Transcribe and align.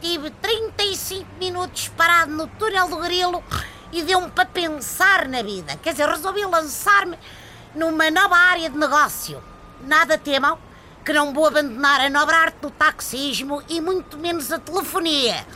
tive 0.00 0.30
35 0.30 1.26
minutos 1.38 1.88
parado 1.88 2.32
no 2.32 2.46
túnel 2.46 2.88
do 2.88 2.96
grilo 2.96 3.42
e 3.92 4.02
deu-me 4.02 4.30
para 4.30 4.46
pensar 4.46 5.28
na 5.28 5.42
vida. 5.42 5.76
Quer 5.82 5.92
dizer, 5.92 6.08
resolvi 6.08 6.44
lançar-me 6.44 7.18
numa 7.74 8.10
nova 8.10 8.36
área 8.36 8.68
de 8.68 8.76
negócio. 8.76 9.42
Nada 9.82 10.18
temam 10.18 10.58
que 11.04 11.12
não 11.12 11.32
vou 11.32 11.46
abandonar 11.46 12.00
a 12.00 12.10
nobre 12.10 12.34
arte 12.34 12.56
do 12.60 12.70
taxismo 12.70 13.62
e 13.68 13.80
muito 13.80 14.18
menos 14.18 14.50
a 14.52 14.58
telefonia. 14.58 15.46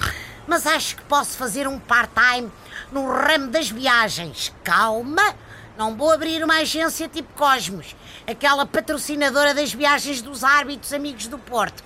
Mas 0.47 0.67
acho 0.67 0.97
que 0.97 1.03
posso 1.03 1.37
fazer 1.37 1.67
um 1.67 1.79
part-time 1.79 2.51
no 2.93 3.07
ramo 3.07 3.49
das 3.49 3.69
viagens. 3.69 4.53
Calma, 4.63 5.35
não 5.77 5.97
vou 5.97 6.11
abrir 6.11 6.43
uma 6.45 6.59
agência 6.59 7.09
tipo 7.09 7.33
Cosmos, 7.35 7.97
aquela 8.27 8.65
patrocinadora 8.65 9.55
das 9.55 9.73
viagens 9.73 10.23
dos 10.23 10.45
árbitros 10.45 10.93
amigos 10.93 11.27
do 11.27 11.39
Porto. 11.39 11.83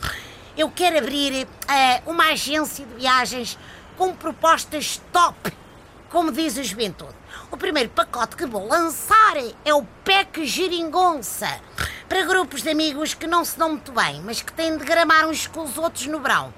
Eu 0.56 0.70
quero 0.70 0.98
abrir 0.98 1.46
uh, 1.46 2.10
uma 2.10 2.32
agência 2.32 2.84
de 2.84 2.94
viagens 2.94 3.58
com 3.96 4.14
propostas 4.14 5.00
top 5.12 5.52
como 6.12 6.30
diz 6.30 6.58
a 6.58 6.62
juventude. 6.62 7.14
O 7.50 7.56
primeiro 7.56 7.88
pacote 7.88 8.36
que 8.36 8.44
vou 8.44 8.68
lançar 8.68 9.34
é 9.64 9.72
o 9.72 9.82
PEC 10.04 10.44
Giringonça, 10.44 11.48
para 12.06 12.26
grupos 12.26 12.60
de 12.62 12.68
amigos 12.68 13.14
que 13.14 13.26
não 13.26 13.42
se 13.46 13.58
dão 13.58 13.70
muito 13.70 13.92
bem, 13.92 14.20
mas 14.20 14.42
que 14.42 14.52
têm 14.52 14.76
de 14.76 14.84
gramar 14.84 15.26
uns 15.26 15.46
com 15.46 15.62
os 15.62 15.78
outros 15.78 16.06
no 16.06 16.20
verão. 16.20 16.52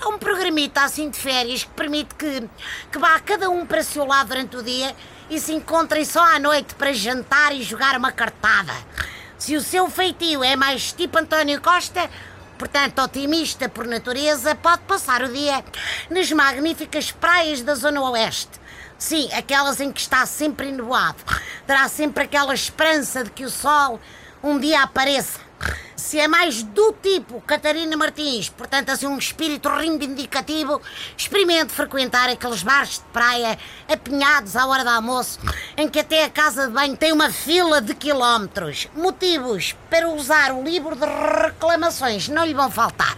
É 0.00 0.06
um 0.06 0.16
programita 0.16 0.84
assim 0.84 1.10
de 1.10 1.18
férias 1.18 1.64
que 1.64 1.70
permite 1.70 2.14
que, 2.14 2.48
que 2.92 2.98
vá 2.98 3.18
cada 3.18 3.50
um 3.50 3.66
para 3.66 3.80
o 3.80 3.84
seu 3.84 4.06
lado 4.06 4.28
durante 4.28 4.56
o 4.56 4.62
dia 4.62 4.94
e 5.28 5.40
se 5.40 5.52
encontrem 5.52 6.04
só 6.04 6.22
à 6.22 6.38
noite 6.38 6.76
para 6.76 6.92
jantar 6.92 7.52
e 7.52 7.64
jogar 7.64 7.96
uma 7.96 8.12
cartada. 8.12 8.72
Se 9.36 9.56
o 9.56 9.60
seu 9.60 9.90
feitio 9.90 10.44
é 10.44 10.54
mais 10.54 10.92
tipo 10.92 11.18
António 11.18 11.60
Costa, 11.60 12.08
portanto 12.56 13.00
otimista 13.00 13.68
por 13.68 13.86
natureza, 13.86 14.54
pode 14.54 14.82
passar 14.82 15.22
o 15.22 15.32
dia 15.32 15.64
nas 16.10 16.30
magníficas 16.32 17.12
praias 17.12 17.62
da 17.62 17.74
Zona 17.74 18.00
Oeste 18.10 18.66
Sim, 18.98 19.28
aquelas 19.34 19.78
em 19.80 19.92
que 19.92 20.00
está 20.00 20.24
sempre 20.24 20.68
enuado. 20.68 21.22
Terá 21.66 21.86
sempre 21.88 22.24
aquela 22.24 22.54
esperança 22.54 23.24
de 23.24 23.30
que 23.30 23.44
o 23.44 23.50
sol 23.50 24.00
um 24.42 24.58
dia 24.58 24.82
apareça. 24.82 25.38
Se 25.94 26.18
é 26.18 26.28
mais 26.28 26.62
do 26.62 26.92
tipo 26.92 27.40
Catarina 27.42 27.96
Martins, 27.96 28.48
portanto 28.48 28.90
assim 28.90 29.06
um 29.06 29.18
espírito 29.18 29.68
reivindicativo, 29.68 30.80
experimente 31.16 31.72
frequentar 31.72 32.28
aqueles 32.28 32.62
bares 32.62 32.98
de 32.98 33.04
praia 33.12 33.58
apinhados 33.88 34.54
à 34.56 34.66
hora 34.66 34.84
do 34.84 34.90
almoço, 34.90 35.40
em 35.76 35.88
que 35.88 36.00
até 36.00 36.24
a 36.24 36.30
casa 36.30 36.66
de 36.66 36.72
banho 36.72 36.96
tem 36.96 37.12
uma 37.12 37.30
fila 37.30 37.80
de 37.80 37.94
quilómetros. 37.94 38.88
Motivos 38.94 39.74
para 39.90 40.08
usar 40.08 40.52
o 40.52 40.62
livro 40.62 40.96
de 40.96 41.04
reclamações 41.04 42.28
não 42.28 42.44
lhe 42.44 42.54
vão 42.54 42.70
faltar 42.70 43.16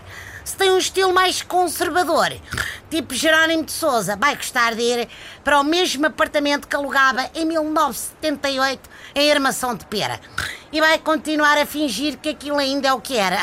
se 0.49 0.57
tem 0.57 0.71
um 0.71 0.79
estilo 0.79 1.13
mais 1.13 1.43
conservador, 1.43 2.33
tipo 2.91 3.15
Jerónimo 3.15 3.65
de 3.65 3.73
Souza, 3.73 4.17
vai 4.17 4.35
gostar 4.35 4.75
de 4.75 4.81
ir 4.81 5.09
para 5.45 5.61
o 5.61 5.65
mesmo 5.65 6.07
apartamento 6.07 6.67
que 6.67 6.75
alugava 6.75 7.29
em 7.35 7.45
1978 7.45 8.89
em 9.15 9.31
Armação 9.31 9.75
de 9.75 9.85
Pera. 9.85 10.19
E 10.73 10.81
vai 10.81 10.99
continuar 10.99 11.59
a 11.59 11.67
fingir 11.67 12.17
que 12.17 12.31
aquilo 12.31 12.57
ainda 12.57 12.89
é 12.89 12.93
o 12.95 13.01
que 13.01 13.19
era. 13.19 13.43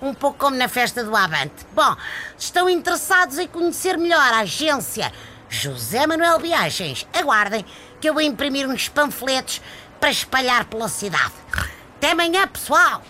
Um 0.00 0.14
pouco 0.14 0.38
como 0.38 0.56
na 0.56 0.68
festa 0.68 1.02
do 1.02 1.16
Avante. 1.16 1.66
Bom, 1.72 1.96
estão 2.38 2.70
interessados 2.70 3.36
em 3.38 3.48
conhecer 3.48 3.98
melhor 3.98 4.20
a 4.20 4.40
agência 4.40 5.10
José 5.54 6.06
Manuel 6.06 6.38
Viagens. 6.40 7.06
Aguardem 7.12 7.64
que 8.00 8.08
eu 8.08 8.14
vou 8.14 8.22
imprimir 8.22 8.68
uns 8.68 8.88
panfletos 8.88 9.62
para 10.00 10.10
espalhar 10.10 10.64
pela 10.64 10.88
cidade. 10.88 11.32
Até 11.96 12.10
amanhã, 12.10 12.46
pessoal! 12.46 13.02